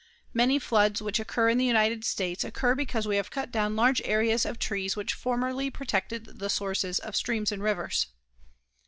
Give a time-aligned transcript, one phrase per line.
[0.33, 4.01] Many floods which occur in the United States occur because we have cut down large
[4.03, 8.07] areas of trees which formerly protected the sources of streams and rivers.